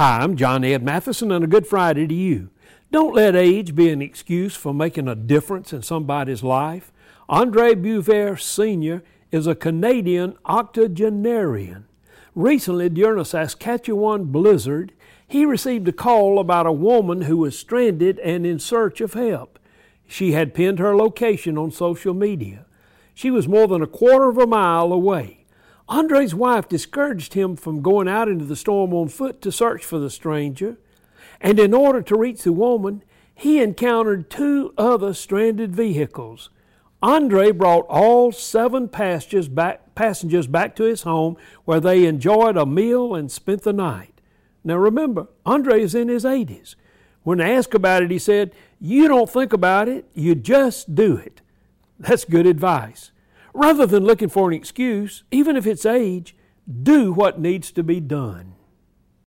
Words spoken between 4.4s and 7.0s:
for making a difference in somebody's life.